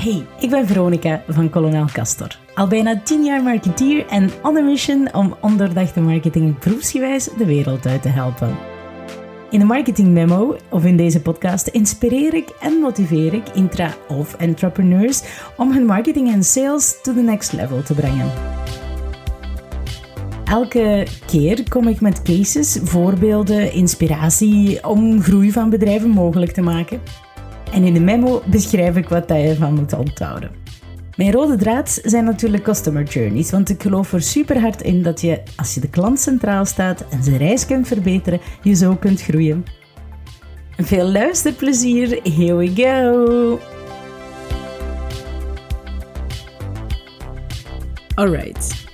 [0.00, 2.38] Hey, ik ben Veronica van Kolonel Castor.
[2.54, 7.86] Al bijna 10 jaar marketeer en on a mission om ondoordachte marketing proefsgewijs de wereld
[7.86, 8.56] uit te helpen.
[9.50, 14.34] In de Marketing Memo of in deze podcast inspireer ik en motiveer ik intra- of
[14.34, 15.22] entrepreneurs
[15.56, 18.30] om hun marketing en sales to the next level te brengen.
[20.44, 27.00] Elke keer kom ik met cases, voorbeelden, inspiratie om groei van bedrijven mogelijk te maken.
[27.72, 30.50] En in de memo beschrijf ik wat je ervan moet onthouden.
[31.16, 35.20] Mijn rode draad zijn natuurlijk customer journeys, want ik geloof er super hard in dat
[35.20, 39.22] je, als je de klant centraal staat en zijn reis kunt verbeteren, je zo kunt
[39.22, 39.64] groeien.
[40.76, 43.58] Veel luisterplezier, here we go!
[48.14, 48.88] Alright.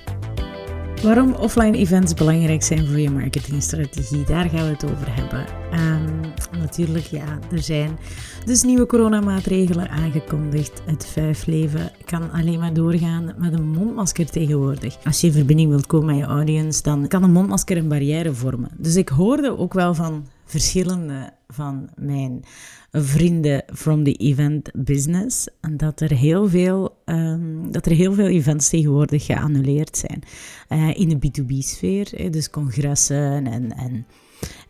[1.03, 5.45] Waarom offline events belangrijk zijn voor je marketingstrategie, daar gaan we het over hebben.
[5.73, 7.97] Um, natuurlijk, ja, er zijn
[8.45, 10.81] dus nieuwe coronamaatregelen aangekondigd.
[10.85, 14.97] Het vijfleven kan alleen maar doorgaan met een mondmasker tegenwoordig.
[15.03, 18.33] Als je in verbinding wilt komen met je audience, dan kan een mondmasker een barrière
[18.33, 18.69] vormen.
[18.77, 22.43] Dus ik hoorde ook wel van verschillende van mijn
[22.91, 28.69] vrienden from the event business dat er heel veel, um, dat er heel veel events
[28.69, 30.23] tegenwoordig geannuleerd zijn
[30.69, 32.31] uh, in de B2B-sfeer.
[32.31, 34.05] Dus congressen en, en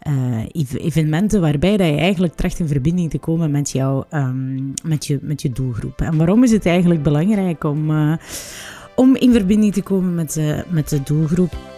[0.08, 5.06] uh, evenementen waarbij dat je eigenlijk tracht in verbinding te komen met, jou, um, met,
[5.06, 6.02] je, met je doelgroep.
[6.02, 8.14] En waarom is het eigenlijk belangrijk om, uh,
[8.95, 11.77] om in verbinding te komen met, met de doelgroep?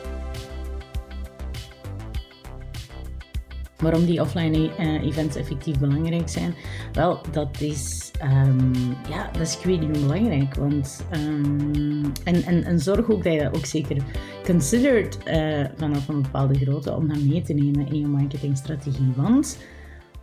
[3.80, 6.54] Waarom die offline uh, events effectief belangrijk zijn?
[6.94, 8.72] Wel, dat is, um,
[9.10, 10.56] ja, dat is niet belangrijk.
[10.56, 13.98] Want, um, en, en, en zorg ook dat je dat ook zeker
[14.46, 19.14] considered uh, vanaf een bepaalde grootte om dat mee te nemen in je marketingstrategie.
[19.16, 19.58] Want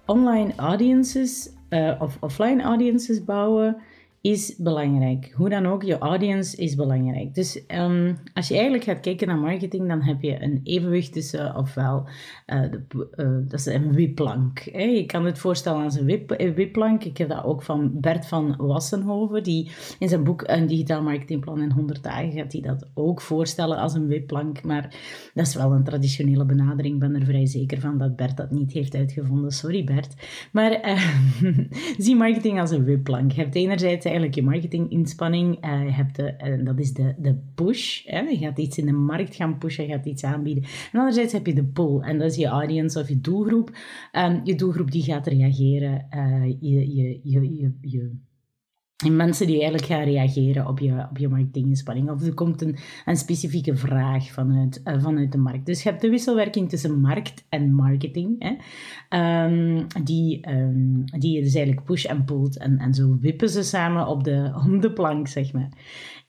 [0.07, 3.77] online audiences uh, of offline audiences bouwen
[4.27, 5.33] is belangrijk.
[5.35, 7.35] Hoe dan ook, je audience is belangrijk.
[7.35, 11.57] Dus um, als je eigenlijk gaat kijken naar marketing, dan heb je een evenwicht tussen
[11.57, 12.09] ofwel,
[12.47, 14.59] uh, de, uh, dat is een wipplank.
[14.59, 17.05] Je kan het voorstellen als een wip, wipplank.
[17.05, 21.63] Ik heb dat ook van Bert van Wassenhoven, die in zijn boek Een digitaal marketingplan
[21.63, 24.63] in 100 dagen gaat hij dat ook voorstellen als een wipplank.
[24.63, 24.95] Maar
[25.35, 26.95] dat is wel een traditionele benadering.
[26.95, 29.51] Ik ben er vrij zeker van dat Bert dat niet heeft uitgevonden.
[29.51, 30.15] Sorry Bert.
[30.53, 31.11] Maar uh,
[32.05, 33.33] zie marketing als een wipplank.
[33.33, 35.65] Je hebt enerzijds eigenlijk je marketinginspanning.
[35.65, 38.05] Uh, je hebt de, uh, dat is de, de push.
[38.05, 38.21] Hè?
[38.21, 40.65] Je gaat iets in de markt gaan pushen, je gaat iets aanbieden.
[40.93, 42.01] En anderzijds heb je de pull.
[42.01, 43.71] En dat is je audience of je doelgroep.
[44.13, 46.07] Um, je doelgroep die gaat reageren.
[46.11, 48.11] Uh, je, je, je, je
[49.05, 52.11] en mensen die eigenlijk gaan reageren op je, op je marketinginspanning.
[52.11, 55.67] Of er komt een, een specifieke vraag vanuit, uh, vanuit de markt.
[55.67, 58.37] Dus je hebt de wisselwerking tussen markt en marketing.
[58.39, 62.59] Hè, um, die, um, die dus eigenlijk push en pullt.
[62.59, 65.69] En, en zo wippen ze samen op de, op de plank, zeg maar.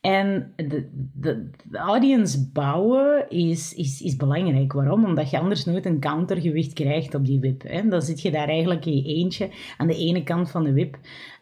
[0.02, 4.74] En de, de, de, audience bouwen is, is, is belangrijk.
[4.74, 5.06] Waarom?
[5.06, 7.64] Omdat je anders nooit een countergewicht krijgt op die wip.
[7.64, 7.88] Hè?
[7.88, 10.98] Dan zit je daar eigenlijk in je eentje aan de ene kant van de wip.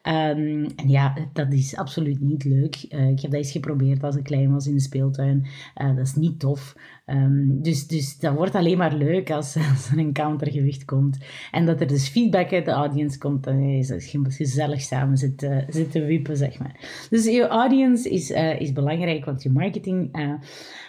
[0.08, 2.86] Um, en ja, dat is absoluut niet leuk.
[2.90, 5.46] Uh, ik heb dat eens geprobeerd als ik klein was in de speeltuin.
[5.82, 6.76] Uh, dat is niet tof.
[7.06, 11.18] Um, dus, dus dat wordt alleen maar leuk als, als, er een countergewicht komt.
[11.52, 13.44] En dat er dus feedback uit de audience komt.
[13.44, 17.08] Dan is het gezellig samen zitten, zitten wippen, zeg maar.
[17.10, 20.12] Dus je audience is, uh, is belangrijk, want je marketing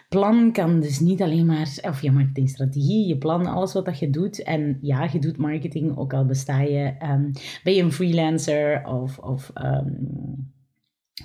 [0.08, 4.10] plan kan dus niet alleen maar, of je marketingstrategie, je plan, alles wat dat je
[4.10, 4.42] doet.
[4.42, 7.32] En ja, je doet marketing, ook al besta je, um,
[7.64, 10.54] ben je een freelancer of, of um,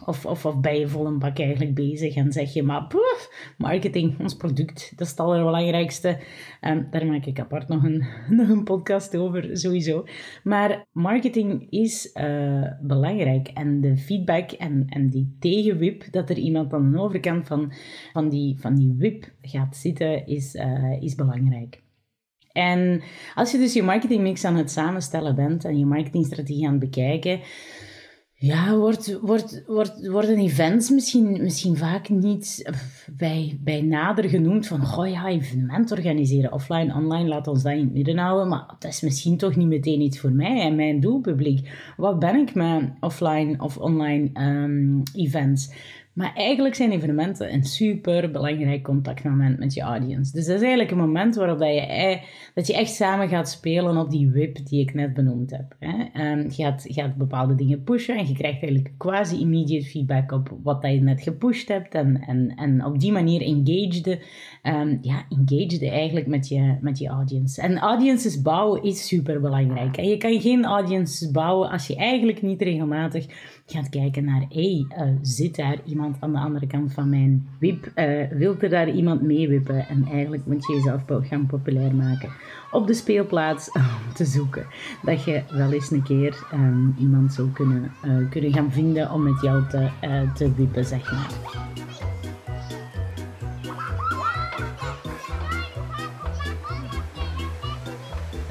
[0.05, 3.53] of, of, of ben je vol een bak eigenlijk bezig en zeg je, maar poef,
[3.57, 6.19] marketing, ons product, dat is het allerbelangrijkste.
[6.61, 8.05] Um, daar maak ik apart nog een,
[8.37, 10.05] nog een podcast over, sowieso.
[10.43, 16.73] Maar marketing is uh, belangrijk en de feedback en, en die tegenwip, dat er iemand
[16.73, 17.73] aan de overkant van,
[18.13, 21.81] van, die, van die wip gaat zitten, is, uh, is belangrijk.
[22.51, 23.01] En
[23.35, 27.39] als je dus je marketingmix aan het samenstellen bent en je marketingstrategie aan het bekijken,
[28.43, 32.71] ja, wordt, wordt, wordt, worden events misschien, misschien vaak niet
[33.17, 37.79] bij, bij nader genoemd van, goh ja, evenement organiseren, offline, online, laat ons dat in
[37.79, 40.99] het midden houden, maar dat is misschien toch niet meteen iets voor mij en mijn
[40.99, 41.69] doelpubliek.
[41.97, 45.73] Wat ben ik met offline of online um, events?
[46.13, 50.31] Maar eigenlijk zijn evenementen een super belangrijk contactmoment met je audience.
[50.31, 52.19] Dus dat is eigenlijk een moment waarop dat je,
[52.53, 55.75] dat je echt samen gaat spelen op die whip die ik net benoemd heb.
[56.13, 60.57] Um, je, gaat, gaat bepaalde dingen pushen en je krijgt eigenlijk quasi immediate feedback op
[60.63, 61.93] wat dat je net gepusht hebt.
[61.93, 64.19] En, en, en op die manier engagede,
[64.63, 67.61] um, ja, engagede eigenlijk met je, met je audience.
[67.61, 70.01] En audiences bouwen is super belangrijk.
[70.01, 73.25] Je kan geen audiences bouwen als je eigenlijk niet regelmatig
[73.71, 77.47] gaat kijken naar, hé, hey, uh, zit daar iemand aan de andere kant van mijn
[77.59, 77.91] wip?
[77.95, 79.87] Uh, wilt er daar iemand mee wippen?
[79.87, 82.29] En eigenlijk moet je jezelf gaan populair maken
[82.71, 84.65] op de speelplaats om te zoeken.
[85.03, 89.23] Dat je wel eens een keer um, iemand zou kunnen, uh, kunnen gaan vinden om
[89.23, 89.89] met jou te,
[90.33, 91.29] te wippen, zeg maar.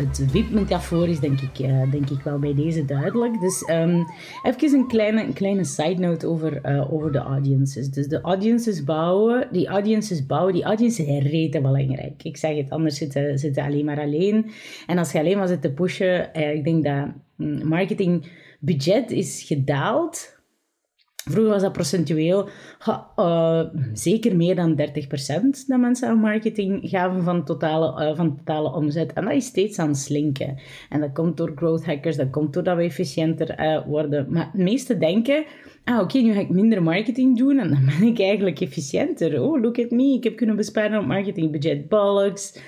[0.00, 3.40] Het WIP-metafoor is denk ik, uh, denk ik wel bij deze duidelijk.
[3.40, 4.06] Dus um,
[4.42, 7.90] even een kleine, kleine side note over, uh, over de audiences.
[7.90, 12.22] Dus de audiences bouwen, die audiences bouwen, die audiences zijn rete belangrijk.
[12.22, 14.50] Ik zeg het, anders zitten ze alleen maar alleen.
[14.86, 17.06] En als je alleen maar zit te pushen, uh, ik denk dat
[17.36, 20.39] mm, marketingbudget is gedaald
[21.24, 22.48] Vroeger was dat procentueel
[23.16, 23.62] uh,
[23.92, 24.82] zeker meer dan 30%
[25.66, 29.12] dat mensen aan marketing gaven van totale, uh, van totale omzet.
[29.12, 30.58] En dat is steeds aan het slinken.
[30.88, 34.26] En dat komt door growth hackers, dat komt doordat we efficiënter uh, worden.
[34.28, 35.44] Maar de meesten denken,
[35.84, 39.42] ah oké, nu ga ik minder marketing doen en dan ben ik eigenlijk efficiënter.
[39.42, 41.88] Oh, look at me, ik heb kunnen besparen op marketingbudget.
[41.88, 42.60] Bollocks.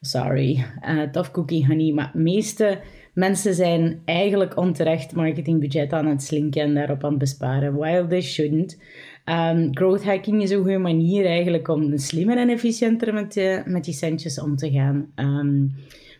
[0.00, 0.64] Sorry,
[1.12, 1.92] tough cookie honey.
[1.92, 2.80] Maar de meeste
[3.18, 8.20] mensen zijn eigenlijk onterecht marketingbudget aan het slinken en daarop aan het besparen, while they
[8.20, 8.78] shouldn't.
[9.24, 13.84] Um, growth hacking is een goede manier eigenlijk om slimmer en efficiënter met, je, met
[13.84, 15.12] die centjes om te gaan.
[15.16, 15.74] Um,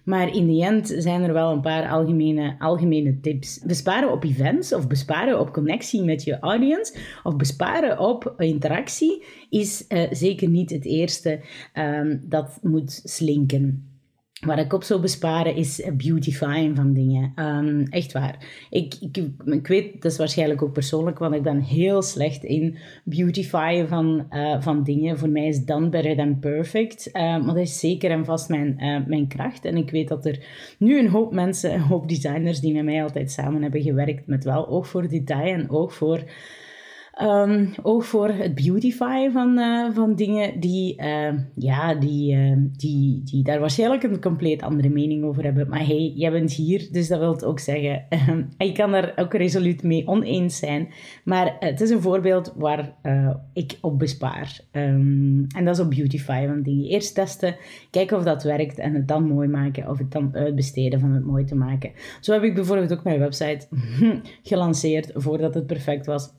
[0.04, 3.60] maar in de end zijn er wel een paar algemene, algemene tips.
[3.66, 9.84] Besparen op events of besparen op connectie met je audience of besparen op interactie is
[9.88, 11.40] uh, zeker niet het eerste
[11.74, 13.97] um, dat moet slinken.
[14.40, 17.32] Waar ik op zou besparen is beautifying van dingen.
[17.36, 18.66] Um, echt waar.
[18.70, 22.78] Ik, ik, ik weet, dat is waarschijnlijk ook persoonlijk, want ik ben heel slecht in
[23.04, 25.18] beautifyen van, uh, van dingen.
[25.18, 27.08] Voor mij is done better than perfect.
[27.12, 29.64] Uh, maar dat is zeker en vast mijn, uh, mijn kracht.
[29.64, 30.38] En ik weet dat er
[30.78, 34.44] nu een hoop mensen, een hoop designers die met mij altijd samen hebben gewerkt, met
[34.44, 36.22] wel oog voor detail en oog voor
[37.22, 43.22] Um, ook voor het beautify van, uh, van dingen die, uh, ja, die, uh, die,
[43.24, 45.68] die daar waarschijnlijk een compleet andere mening over hebben.
[45.68, 48.04] Maar hey, jij bent hier, dus dat wil ook zeggen.
[48.58, 50.88] je kan daar ook resoluut mee oneens zijn.
[51.24, 52.94] Maar het is een voorbeeld waar
[53.52, 54.60] ik op bespaar.
[54.70, 56.88] En dat is op beautify van dingen.
[56.88, 57.56] Eerst testen,
[57.90, 59.88] kijken of dat werkt en het dan mooi maken.
[59.88, 61.90] Of het dan uitbesteden van het mooi te maken.
[62.20, 63.66] Zo heb ik bijvoorbeeld ook mijn website
[64.42, 66.32] gelanceerd voordat het perfect was.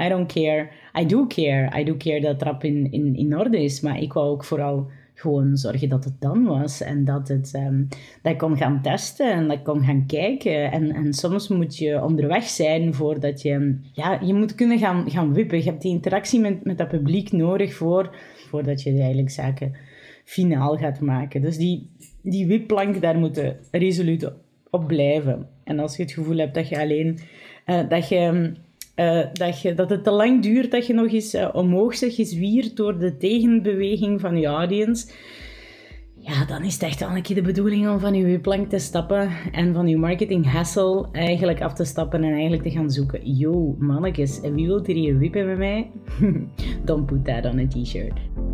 [0.00, 0.70] I don't care.
[1.00, 1.80] I do care.
[1.80, 3.80] I do care dat trap in, in, in orde is.
[3.80, 6.80] Maar ik wou ook vooral gewoon zorgen dat het dan was.
[6.80, 7.88] En dat, het, um,
[8.22, 10.72] dat ik kon gaan testen en dat ik kon gaan kijken.
[10.72, 13.78] En, en soms moet je onderweg zijn voordat je...
[13.92, 15.58] Ja, je moet kunnen gaan, gaan wippen.
[15.58, 18.16] Je hebt die interactie met, met dat publiek nodig voor,
[18.48, 19.76] voordat je eigenlijk zaken
[20.24, 21.40] finaal gaat maken.
[21.42, 21.90] Dus die,
[22.22, 24.32] die wipplank, daar moeten resoluut
[24.70, 25.48] op blijven.
[25.64, 27.18] En als je het gevoel hebt dat je alleen...
[27.66, 28.52] Uh, dat je
[28.96, 32.14] uh, dat, je, dat het te lang duurt dat je nog eens uh, omhoog zegt,
[32.14, 35.06] gezwierd door de tegenbeweging van je audience.
[36.24, 38.78] Ja, dan is het echt wel een keer de bedoeling om van je plank te
[38.78, 43.36] stappen en van je marketing hassle eigenlijk af te stappen en eigenlijk te gaan zoeken.
[43.36, 45.90] Yo, mannetjes, wie wilt hier wippen met mij?
[46.84, 48.51] Don't put that on a t-shirt.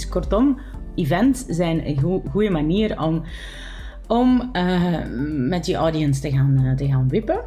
[0.00, 0.58] Dus kortom,
[0.94, 3.22] events zijn een goede manier om,
[4.08, 4.98] om uh,
[5.48, 7.40] met je audience te gaan, uh, te gaan wippen.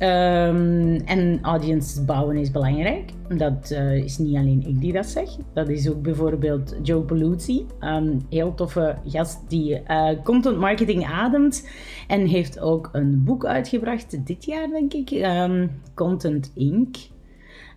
[0.00, 3.10] Um, en audience bouwen is belangrijk.
[3.36, 5.28] Dat uh, is niet alleen ik die dat zeg.
[5.52, 7.66] Dat is ook bijvoorbeeld Joe Paluzzi.
[7.80, 9.82] Um, heel toffe gast die
[10.24, 11.68] content marketing ademt.
[12.06, 15.10] En heeft ook een boek uitgebracht dit jaar, denk ik.
[15.10, 16.96] Um, content Inc.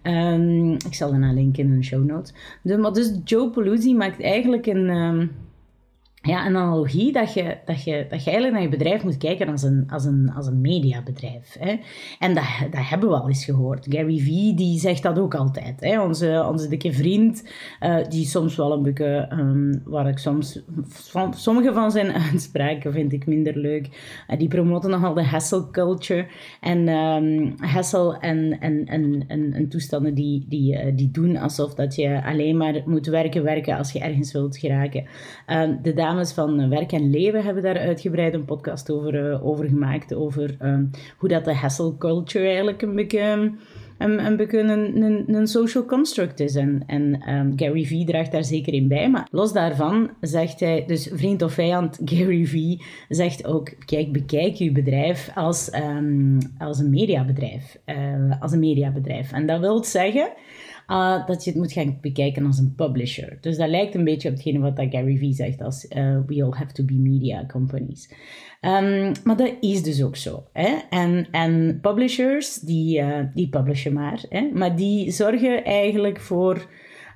[0.03, 2.33] Um, ik zal daarna linken in de show notes.
[2.77, 5.31] Maar dus Joe Paluzzi maakt eigenlijk een, um,
[6.21, 9.49] ja, een analogie dat je, dat, je, dat je eigenlijk naar je bedrijf moet kijken
[9.49, 11.55] als een, als een, als een mediabedrijf.
[11.59, 11.75] Hè.
[12.19, 13.85] En dat, dat hebben we al eens gehoord.
[13.89, 15.79] Gary Vee die zegt dat ook altijd.
[15.79, 16.01] Hè.
[16.01, 17.49] Onze, onze dikke vriend,
[17.81, 20.61] uh, die soms wel een beetje, um, waar ik soms,
[21.31, 23.89] sommige van zijn uitspraken vind ik minder leuk.
[24.29, 26.27] Uh, die promoten nogal de hustle culture.
[26.61, 31.73] En um, hustle en, en, en, en, en, toestanden die, die, uh, die doen alsof
[31.73, 35.05] dat je alleen maar moet werken, werken als je ergens wilt geraken.
[35.81, 40.13] de dames van Werk en Leven hebben daar uitgebreid een podcast over, uh, over gemaakt.
[40.13, 43.51] Over um, hoe dat de hustle culture eigenlijk een beetje,
[43.97, 46.55] een, beetje een, een, een social construct is.
[46.55, 49.09] En, en um, Gary Vee draagt daar zeker in bij.
[49.09, 54.53] Maar los daarvan zegt hij, dus vriend of vijand, Gary Vee zegt ook, kijk, bekijk
[54.53, 55.71] je bedrijf als,
[56.57, 57.77] als een mediabedrijf.
[57.85, 59.31] Uh, als een mediabedrijf.
[59.31, 60.31] En dat wil zeggen
[60.89, 63.37] uh, dat je het moet gaan bekijken als een publisher.
[63.41, 66.51] Dus dat lijkt een beetje op hetgene wat Gary Vee zegt als uh, we all
[66.51, 68.13] have to be media companies.
[68.61, 70.43] Um, maar dat is dus ook zo.
[70.53, 70.77] Hè?
[70.89, 74.23] En, en publishers, die, uh, die publishen maar.
[74.29, 74.49] Hè?
[74.53, 76.67] Maar die zorgen eigenlijk voor...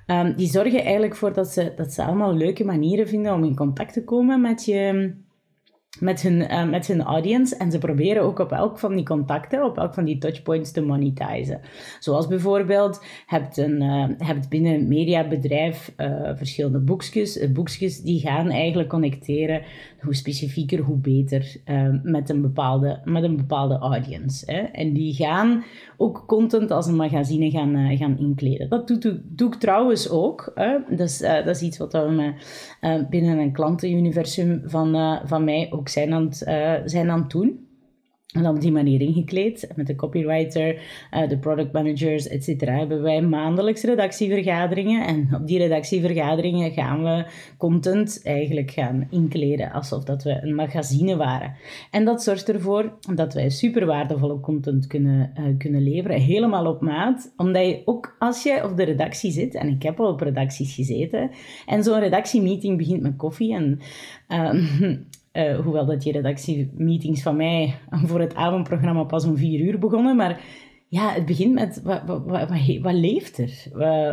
[0.06, 3.56] Um, die zorgen eigenlijk voor dat ze, dat ze allemaal leuke manieren vinden om in
[3.56, 5.12] contact te komen met je
[6.00, 7.56] met hun, uh, met hun audience.
[7.56, 10.82] En ze proberen ook op elk van die contacten, op elk van die touchpoints te
[10.82, 11.60] monetizen.
[12.00, 17.52] Zoals bijvoorbeeld, hebt, een, uh, hebt binnen een mediabedrijf uh, verschillende boekjes.
[17.52, 19.62] boekjes die gaan eigenlijk connecteren,
[20.00, 21.56] hoe specifieker, hoe beter,
[22.02, 24.52] met, een bepaalde, met een bepaalde audience.
[24.52, 24.58] Hè?
[24.58, 25.64] En die gaan
[25.96, 28.68] ook content als een magazine gaan, gaan inkleden.
[28.68, 30.52] Dat doe, doe ik trouwens ook.
[30.54, 30.78] Hè?
[30.88, 32.32] Dat, is, dat is iets wat we
[33.10, 37.64] binnen een klantenuniversum van, van mij ook zijn aan het, uh, zijn aan het doen.
[38.34, 40.74] En op die manier ingekleed, met de copywriter,
[41.12, 42.60] uh, de product managers, etc.
[42.60, 45.06] hebben wij maandelijks redactievergaderingen.
[45.06, 47.26] En op die redactievergaderingen gaan we
[47.58, 51.54] content eigenlijk gaan inkleden, alsof dat we een magazine waren.
[51.90, 56.80] En dat zorgt ervoor dat wij super waardevolle content kunnen, uh, kunnen leveren, helemaal op
[56.80, 57.32] maat.
[57.36, 60.74] Omdat je ook als je op de redactie zit, en ik heb al op redacties
[60.74, 61.30] gezeten,
[61.66, 63.80] en zo'n redactiemeeting begint met koffie en...
[64.28, 64.96] Uh,
[65.36, 67.74] Uh, hoewel dat die redactiemeetings van mij
[68.08, 70.16] voor het avondprogramma pas om vier uur begonnen.
[70.16, 70.40] Maar
[70.88, 72.48] ja, het begint met wat, wat, wat,
[72.80, 73.66] wat leeft er?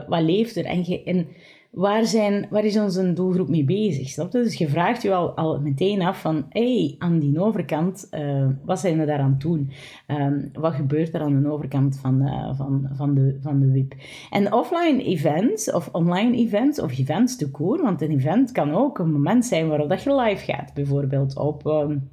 [0.07, 0.65] Wat, leeft er?
[0.65, 1.27] En, en
[1.71, 4.09] waar, zijn, waar is onze doelgroep mee bezig?
[4.09, 4.41] Snap je?
[4.41, 8.79] Dus je vraagt je al, al meteen af van, hey, aan die overkant, uh, wat
[8.79, 9.71] zijn we daaraan doen?
[10.07, 13.95] Um, wat gebeurt er aan de overkant van, uh, van, van, de, van de WIP?
[14.29, 19.11] En offline events, of online events, of events te want een event kan ook een
[19.11, 21.65] moment zijn waarop dat je live gaat, bijvoorbeeld op...
[21.65, 22.09] Um,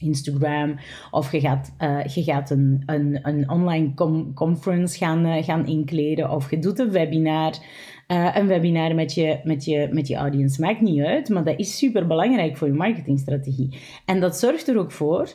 [0.00, 0.78] Instagram
[1.10, 3.94] of je gaat, uh, je gaat een, een, een online
[4.34, 7.54] conference gaan, uh, gaan inkleden of je doet een webinar.
[8.08, 11.58] Uh, een webinar met je, met, je, met je audience maakt niet uit, maar dat
[11.58, 13.78] is super belangrijk voor je marketingstrategie.
[14.04, 15.28] En dat zorgt er ook voor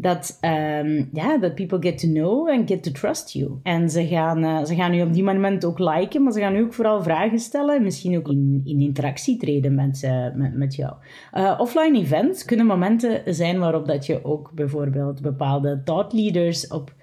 [0.00, 3.50] dat, um, ja, dat people get to know and get to trust you.
[3.62, 6.56] En ze gaan, uh, ze gaan u op die moment ook liken, maar ze gaan
[6.56, 10.54] u ook vooral vragen stellen en misschien ook in, in interactie treden met, uh, met,
[10.54, 10.92] met jou.
[11.34, 16.94] Uh, offline events kunnen momenten zijn waarop dat je ook bijvoorbeeld bepaalde thought leaders op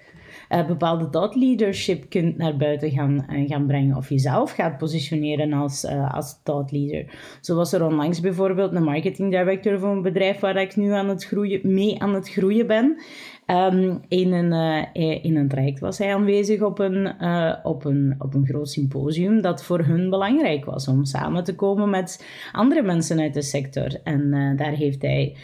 [0.50, 3.96] uh, bepaalde thought leadership kunt naar buiten gaan, uh, gaan brengen.
[3.96, 7.04] Of jezelf gaat positioneren als, uh, als thought leader.
[7.40, 11.08] Zo was er onlangs bijvoorbeeld een marketing director voor een bedrijf waar ik nu aan
[11.08, 12.98] het groeien, mee aan het groeien ben.
[13.46, 14.52] Um, in, een,
[14.94, 18.70] uh, in een traject was hij aanwezig op een, uh, op, een, op een groot
[18.70, 23.42] symposium dat voor hun belangrijk was om samen te komen met andere mensen uit de
[23.42, 24.00] sector.
[24.04, 25.36] En daar heeft hij,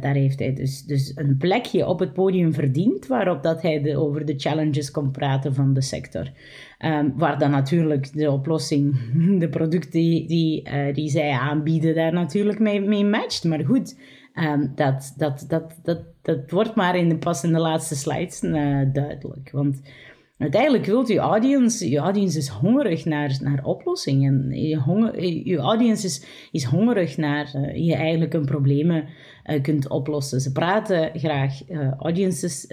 [0.00, 4.24] daar heeft hij dus, dus een plekje op het podium verdiend waarop dat hij over
[4.24, 6.30] de challenges kon praten van de sector.
[6.84, 8.98] Um, waar dan natuurlijk de oplossing,
[9.42, 13.44] de producten die, die, die zij aanbieden, daar natuurlijk mee, mee matcht.
[13.44, 13.96] Maar goed,
[14.42, 18.42] Um, dat, dat, dat, dat, dat wordt maar in de, pas in de laatste slides
[18.42, 19.50] uh, duidelijk.
[19.52, 19.80] Want
[20.38, 24.50] uiteindelijk wilt je audience, je audience is hongerig naar, naar oplossingen.
[24.50, 29.04] Je, honger, audience is, is hongerig naar uh, je eigenlijk een problemen
[29.44, 30.40] uh, kunt oplossen.
[30.40, 32.66] Ze praten graag, uh, audiences,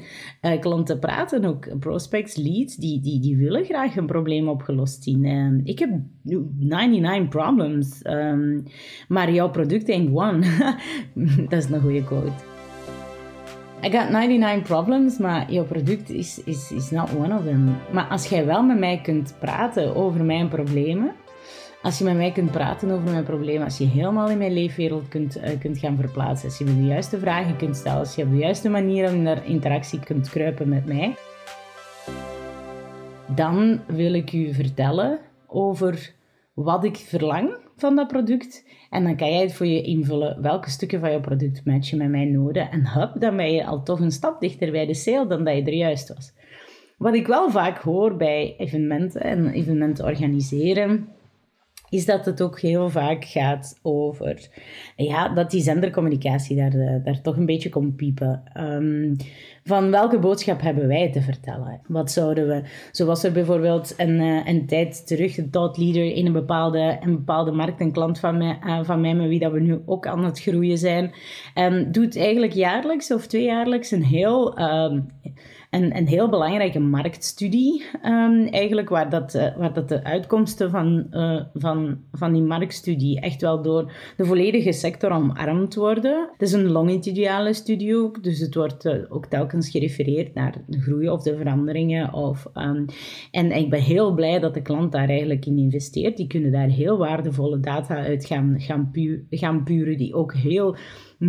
[0.60, 5.24] klanten praten ook, prospects, leads, die, die, die willen graag een probleem opgelost zien.
[5.24, 5.90] Ehm, ik heb
[6.58, 8.62] 99 problems, um,
[9.08, 10.46] maar jouw product ain't one.
[11.48, 12.53] Dat is een goede quote.
[13.84, 17.76] I got 99 problems, maar jouw product is, is, is not one of them.
[17.92, 21.12] Maar als jij wel met mij kunt praten over mijn problemen,
[21.82, 25.08] als je met mij kunt praten over mijn problemen, als je helemaal in mijn leefwereld
[25.08, 28.22] kunt, uh, kunt gaan verplaatsen, als je me de juiste vragen kunt stellen, als je
[28.22, 31.14] op de juiste manier in interactie kunt kruipen met mij,
[33.26, 36.12] dan wil ik u vertellen over
[36.54, 38.64] wat ik verlang van dat product.
[38.90, 42.08] En dan kan jij het voor je invullen welke stukken van je product matchen met
[42.08, 42.70] mijn noden.
[42.70, 45.56] En hup, dan ben je al toch een stap dichter bij de sale dan dat
[45.56, 46.32] je er juist was.
[46.98, 51.08] Wat ik wel vaak hoor bij evenementen en evenementen organiseren,
[51.88, 54.48] is dat het ook heel vaak gaat over
[54.96, 58.42] ja, dat die zendercommunicatie daar, eh, daar toch een beetje komt piepen.
[58.58, 59.16] Um,
[59.64, 61.80] van welke boodschap hebben wij te vertellen?
[61.86, 62.62] Wat zouden we,
[62.92, 67.16] zoals er bijvoorbeeld een, uh, een tijd terug, een thought leader in een bepaalde, een
[67.16, 70.06] bepaalde markt, een klant van mij, uh, van mij met wie dat we nu ook
[70.06, 71.12] aan het groeien zijn,
[71.54, 75.06] um, doet eigenlijk jaarlijks of tweejaarlijks een heel um,
[75.74, 81.06] een, een heel belangrijke marktstudie, um, eigenlijk, waar dat, uh, waar dat de uitkomsten van,
[81.10, 86.28] uh, van, van die marktstudie echt wel door de volledige sector omarmd worden.
[86.32, 91.08] Het is een longitudinale studie dus het wordt uh, ook telkens gerefereerd naar de groei
[91.08, 92.12] of de veranderingen.
[92.12, 92.84] Of, um,
[93.30, 96.16] en ik ben heel blij dat de klant daar eigenlijk in investeert.
[96.16, 98.90] Die kunnen daar heel waardevolle data uit gaan, gaan,
[99.30, 100.76] gaan puren, die ook heel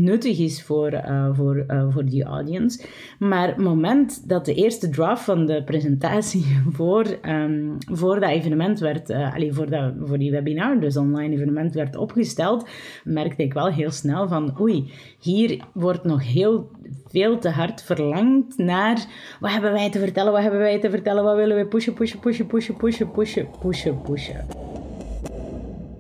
[0.04, 2.86] nuttig is voor, uh, voor, uh, voor die audience.
[3.20, 6.46] Maar het moment dat de eerste draft van de presentatie
[6.78, 11.74] voor, um, voor dat evenement werd, uh, voor, dat, voor die webinar, dus online evenement,
[11.74, 12.68] werd opgesteld,
[13.04, 16.70] merkte ik wel heel snel van oei, hier wordt nog heel
[17.08, 19.06] veel te hard verlangd naar
[19.40, 22.20] wat hebben wij te vertellen, wat hebben wij te vertellen, wat willen we pushen, pushen,
[22.20, 24.46] pushen, pushen, pushen, pushen, pushen, pushen.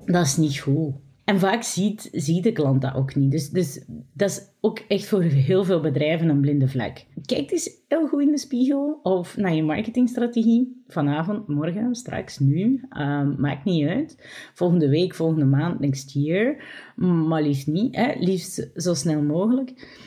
[0.05, 1.04] Dat is niet goed.
[1.25, 3.31] En vaak ziet, ziet de klant dat ook niet.
[3.31, 7.05] Dus, dus dat is ook echt voor heel veel bedrijven een blinde vlek.
[7.25, 10.83] Kijk eens heel goed in de spiegel of naar je marketingstrategie.
[10.87, 12.83] Vanavond, morgen, straks, nu.
[12.97, 14.27] Um, maakt niet uit.
[14.53, 16.63] Volgende week, volgende maand, next year.
[16.95, 17.95] Maar liefst niet.
[17.95, 18.13] Hè?
[18.19, 20.03] Liefst zo snel mogelijk.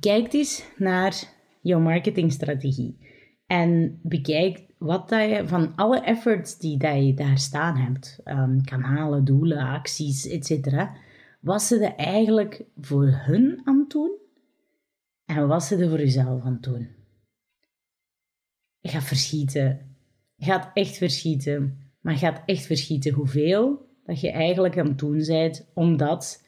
[0.00, 1.32] Kijk eens naar
[1.62, 2.98] jouw marketingstrategie.
[3.46, 8.64] En bekijk wat dat je van alle efforts die dat je daar staan hebt, um,
[8.64, 10.88] kanalen, doelen, acties, etc.,
[11.40, 14.10] wat ze er eigenlijk voor hun aan het doen
[15.24, 16.88] en wat ze er voor jezelf aan het doen.
[18.80, 19.96] Je gaat verschieten.
[20.34, 21.78] Je gaat echt verschieten.
[22.00, 26.43] Maar je gaat echt verschieten hoeveel dat je eigenlijk aan het doen bent, omdat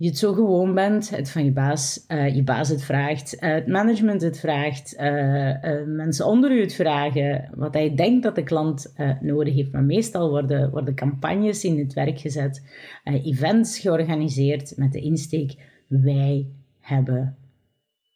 [0.00, 3.54] je het zo gewoon bent, het van je baas, uh, je baas het vraagt, uh,
[3.54, 8.42] het management het vraagt, uh, mensen onder u het vragen, wat hij denkt dat de
[8.42, 9.72] klant nodig heeft.
[9.72, 12.62] Maar meestal worden, worden campagnes in het werk gezet,
[13.04, 15.54] events georganiseerd met de insteek,
[15.86, 16.46] wij
[16.80, 17.36] hebben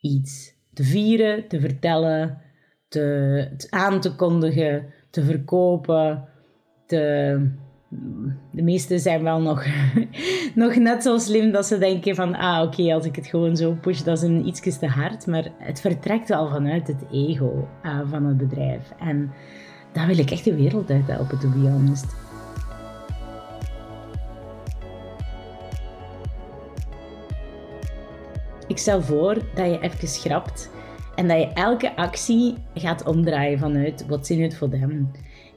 [0.00, 2.38] iets te vieren, te vertellen,
[2.88, 6.28] te, te aan te kondigen, te verkopen,
[6.86, 7.50] te
[8.50, 9.64] de meesten zijn wel nog,
[10.54, 13.76] nog net zo slim dat ze denken van, ah oké, als ik het gewoon zo
[13.80, 15.26] push, dat is een iets te hard.
[15.26, 18.92] Maar het vertrekt wel vanuit het ego uh, van het bedrijf.
[18.98, 19.32] En
[19.92, 22.06] daar wil ik echt de wereld uit helpen, to be honest.
[28.66, 30.70] Ik stel voor dat je even schrapt
[31.14, 35.10] en dat je elke actie gaat omdraaien vanuit wat in het voor them.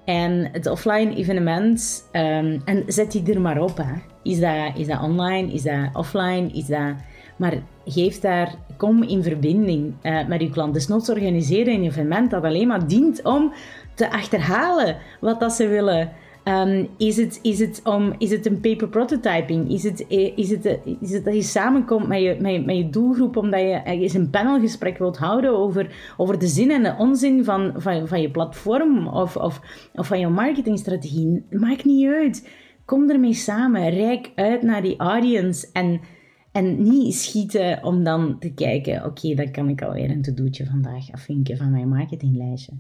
[0.06, 3.78] En het offline evenement, um, en zet die er maar op.
[3.78, 3.94] Hè.
[4.24, 5.52] Is, dat, is dat online?
[5.52, 6.50] Is dat offline?
[6.54, 6.94] Is dat...
[7.36, 7.54] Maar
[7.86, 10.74] geef daar, kom in verbinding uh, met je klant.
[10.74, 13.54] Dus noods organiseren een evenement dat alleen maar dient om
[13.94, 16.12] te achterhalen wat dat ze willen.
[16.48, 19.72] Um, is, het, is, het om, is het een paper prototyping?
[19.72, 22.90] Is het, eh, is, het, is het dat je samenkomt met je, met, met je
[22.90, 27.44] doelgroep omdat je eens een panelgesprek wilt houden over, over de zin en de onzin
[27.44, 29.62] van, van, van je platform of, of,
[29.94, 31.46] of van je marketingstrategie?
[31.50, 32.50] Maakt niet uit.
[32.86, 33.90] Kom ermee samen.
[33.90, 36.02] Rijk uit naar die audience en,
[36.52, 41.12] en niet schieten om dan te kijken: oké, dan kan ik alweer een to-doetje vandaag
[41.12, 42.74] afvinken van mijn marketinglijstje.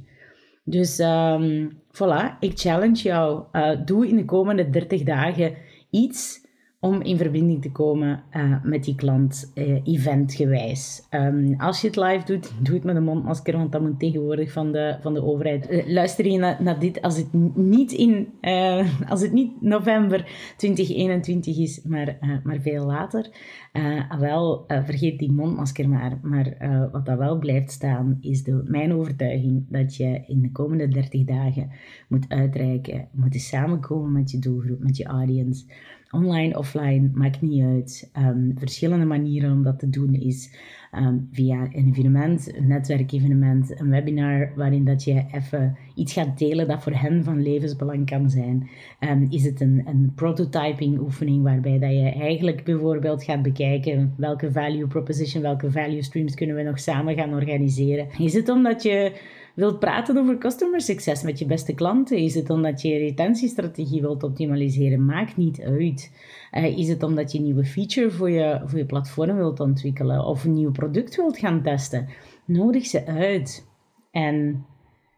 [0.67, 3.43] Dus um, voilà, ik challenge jou.
[3.51, 5.57] Uh, doe in de komende 30 dagen
[5.89, 6.44] iets
[6.85, 11.07] om in verbinding te komen uh, met die klant, uh, eventgewijs.
[11.11, 14.51] Um, als je het live doet, doe het met een mondmasker, want dat moet tegenwoordig
[14.51, 15.71] van de, van de overheid.
[15.71, 18.27] Uh, luister je naar, dit als het niet in
[19.09, 20.25] als het niet november
[20.57, 23.29] 2021 is, maar, maar veel later.
[24.19, 26.19] wel, vergeet die mondmasker maar.
[26.21, 26.57] Maar
[26.91, 31.23] wat dat wel blijft staan, is de, mijn overtuiging dat je in de komende 30
[31.23, 31.69] dagen
[32.07, 35.65] moet uitreiken, moet samenkomen met je doelgroep, met je audience
[36.15, 38.11] online, offline, maakt niet uit.
[38.17, 40.57] Um, verschillende manieren om dat te doen is
[40.97, 46.67] um, via een evenement, een netwerkevenement, een webinar waarin dat je even iets gaat delen
[46.67, 48.69] dat voor hen van levensbelang kan zijn.
[48.99, 54.51] Um, is het een, een prototyping oefening waarbij dat je eigenlijk bijvoorbeeld gaat bekijken welke
[54.51, 58.07] value proposition, welke value streams kunnen we nog samen gaan organiseren.
[58.17, 59.11] Is het omdat je
[59.55, 62.17] wilt praten over customer succes met je beste klanten?
[62.17, 65.05] Is het omdat je retentiestrategie wilt optimaliseren?
[65.05, 66.11] Maakt niet uit.
[66.51, 70.25] Uh, is het omdat je een nieuwe feature voor je, voor je platform wilt ontwikkelen
[70.25, 72.07] of een nieuw product wilt gaan testen?
[72.45, 73.67] Nodig ze uit
[74.11, 74.65] en,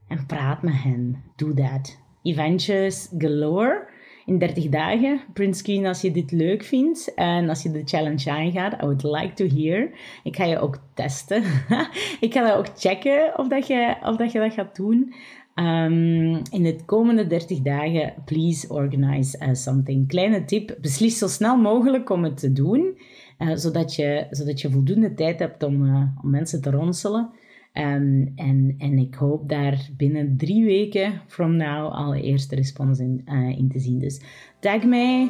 [0.07, 1.23] en praat met hen.
[1.35, 1.99] Doe dat.
[2.21, 3.86] Eventjes galore
[4.27, 5.21] in 30 dagen.
[5.33, 8.73] Print screen als je dit leuk vindt en als je de challenge aangaat.
[8.73, 9.89] I would like to hear.
[10.23, 11.43] Ik ga je ook testen.
[12.25, 15.13] ik ga dat ook checken of dat je, of dat, je dat gaat doen.
[15.55, 20.07] Um, in de komende 30 dagen, please organize uh, something.
[20.07, 22.97] Kleine tip, beslis zo snel mogelijk om het te doen,
[23.39, 27.29] uh, zodat, je, zodat je voldoende tijd hebt om, uh, om mensen te ronselen.
[27.77, 33.21] Um, en, en ik hoop daar binnen drie weken from now al eerste respons in,
[33.25, 33.99] uh, in te zien.
[33.99, 34.21] Dus
[34.59, 35.29] tag mij,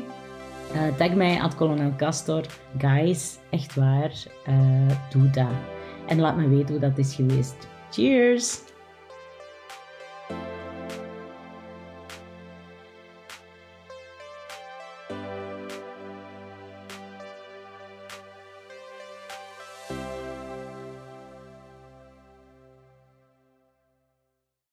[0.73, 2.45] uh, tag mij at Colonel Castor.
[2.77, 5.47] Guys, echt waar, uh, doe dat.
[6.07, 7.67] En laat me weten hoe dat is geweest.
[7.91, 8.61] Cheers!